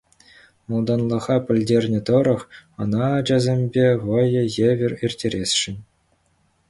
Малтанлӑха 0.67 1.37
пӗлтернӗ 1.45 1.99
тӑрӑх, 2.07 2.41
ӑна 2.81 3.03
ачасемпе 3.19 3.87
вӑйӑ 4.05 4.43
евӗр 4.69 4.91
ирттересшӗн. 5.03 5.77